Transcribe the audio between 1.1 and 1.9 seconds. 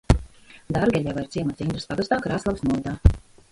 ir ciems Indras